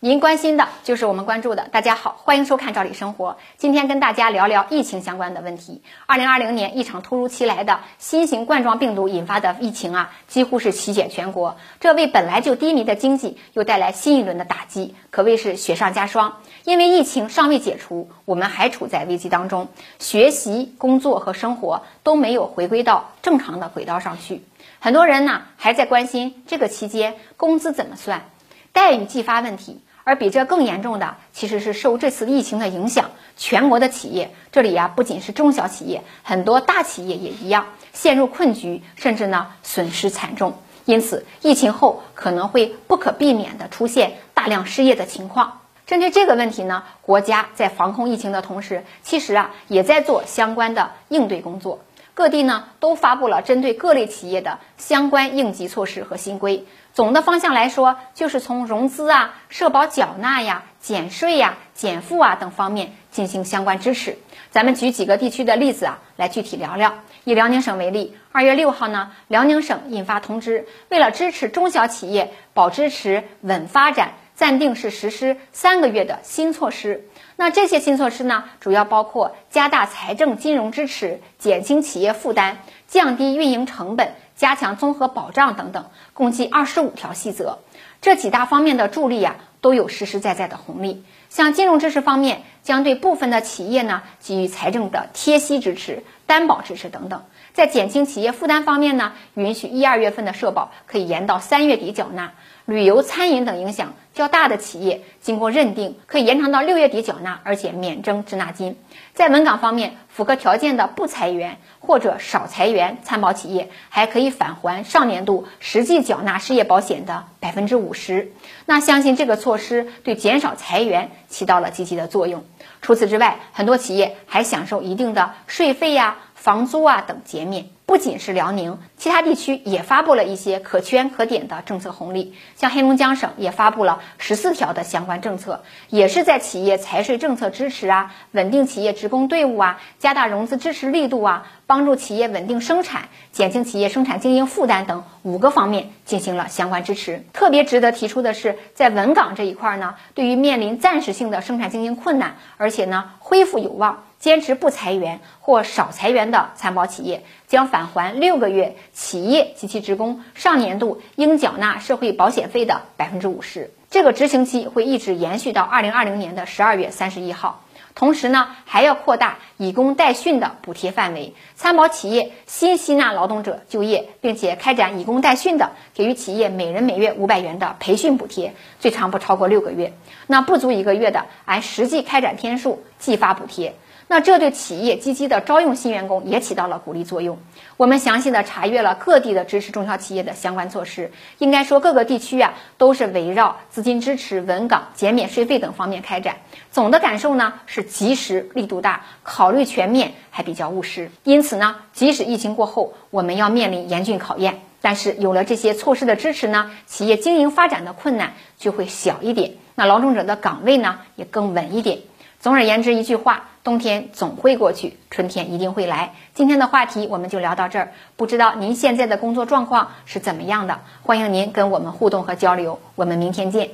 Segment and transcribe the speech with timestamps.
[0.00, 1.66] 您关心的就是我们关注的。
[1.72, 3.32] 大家好，欢迎收看《赵理生活》。
[3.56, 5.82] 今天跟大家聊聊疫情相关的问题。
[6.06, 16.36] 二零二零年一场突如其来的新型冠状病毒引发的疫情啊，几乎是席卷全国，这为本来就低迷的经济又带来新一轮的打击，可谓是雪上加霜。
[16.62, 19.66] 因为疫情尚未解除，我们还处在危机当中，
[19.98, 24.44] 学习、工作和生活都没有回归到正常的轨道上去。
[24.78, 28.26] 很多人呢还在关心这个期间工资怎么算，
[28.72, 29.80] 待遇计发问题。
[30.08, 40.54] 而比这更严重的，其实是受这次疫情的影响，全国的企业，这里呀不仅是中小企业，很多大企业也一样陷入困局，甚至呢损失惨重。
[40.86, 45.60] 因此，疫情后可能会不可避免的出现大量失业的情况。
[45.86, 51.80] 针对这个问题呢，国家在防控疫情的同时，其实啊也在做相关的应对工作。
[52.18, 56.66] 各地呢都发布了针对各类企业的相关应急措施和新规。
[56.92, 64.18] 总的方向来说，就是从融资啊、社保缴纳呀、减税呀、减负啊等方面进行相关支持。
[64.50, 66.94] 咱们举几个地区的例子啊，来具体聊聊。
[67.22, 77.08] 以辽宁省为例，二月六号呢，辽宁省印发通知，为了支持中小企业保支持稳发展，暂定是实施三个月的新措施。
[77.34, 84.14] 那这些新措施呢，主要包括加大财政金融支持，减轻企业负担，降低运营成本。
[84.36, 87.58] 加强综合保障等等，共计二十五条细则。
[88.00, 91.04] 这几大方面的助力呀，都有实实在在的红利。
[91.28, 97.24] 像金融支持方面，将对部分的企业呢给予财政的贴息支持、担保支持等等。
[97.52, 102.34] 在减轻企业负担方面呢，允许一二月份的社保可以延到三月底缴纳。
[102.68, 108.76] 旅游、餐饮等影响较大的企业，经过认定可以延长到六月底缴纳，而且免征滞纳金。
[109.14, 118.32] 在稳岗方面，符合条件的不裁员或者少裁员参保企业，还可以返还上年度实际缴纳失业保险的百分之五十。
[118.66, 122.44] 那相信这个措施对减少裁员起到了积极的作用。
[122.82, 126.18] 除此之外，很多企业还享受一定的税费呀。
[126.34, 132.34] 房租啊等减免，不仅是辽宁，其他地区也发布了一些可圈可点的政策红利。
[132.54, 147.26] 像黑龙江省也发布了十四条的相关政策，也是在企业财税政策支持啊、稳定企业职工队伍啊、加大融资支持力度啊、帮助企业稳定生产、减轻企业生产经营负担等五个方面进行了相关支持。
[147.34, 154.04] 特别值得提出的是，在稳岗这一块呢，对于面临暂时性的生产经营困难，而且呢恢复有望。
[154.18, 163.70] 坚持不裁员或少裁员的参保企业，将返还六个月企业及其职工上年度应缴纳社会保险费的百分之五十。
[163.90, 167.62] 这个执行期会一直延续到二零二零年的十二月三十一号。
[167.98, 171.34] 同时呢，还要扩大以工代训的补贴范围。
[171.56, 179.94] 参保企业新吸纳劳动者就业，并且开展以工代训的，给予企业每人每月五百元的培训补贴，最长不超过六个月。
[180.28, 183.74] 那不足一个月的，按实际开展天数计发补贴。
[184.10, 187.38] 那这对企业积极的招用新员工也起到了鼓励作用。
[187.76, 196.36] 我们详细的查阅了各地的支持中小企业的相关措施，应该说各个地区啊都是围绕资金支持、稳岗、减免税费等方面开展。
[196.72, 201.10] 总的感受呢是及时、力度大、考虑全面，还比较务实。
[201.22, 211.98] 因此呢，即使疫情过后我们要面临严峻考验，但是有了这些措施的支持呢，企业经营发展的困难就会小一点，那劳动者的岗位呢也更稳一点。
[212.40, 216.14] 总而言之，一句话，冬天总会过去，春天一定会来。
[216.32, 220.80] 今天的话题我们就聊到这儿，不知道您现在的工作状况是怎么样的？
[221.02, 223.68] 欢迎您跟我们互动和交流，我们明天见。